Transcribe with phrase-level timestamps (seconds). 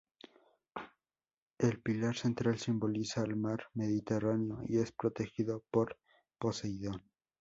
[1.59, 5.95] El Pilar Central simboliza al Mar Mediterráneo y es protegido por
[6.39, 7.03] Poseidón.